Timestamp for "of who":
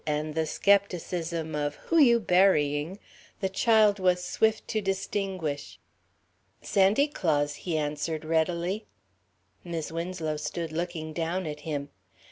1.53-1.99